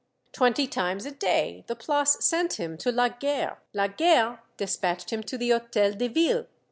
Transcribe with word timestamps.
Twenty 0.31 0.65
times 0.65 1.05
a 1.05 1.11
day 1.11 1.63
the 1.67 1.75
Place 1.75 2.17
sent 2.21 2.53
him 2.53 2.75
to 2.79 2.91
La 2.91 3.09
Guerre, 3.09 3.59
La 3.71 3.85
Guerre 3.85 4.41
despatched 4.57 5.11
him 5.13 5.21
to 5.21 5.37
the 5.37 5.51
Hotel 5.51 5.91
de 5.93 6.07
Ville. 6.07 6.47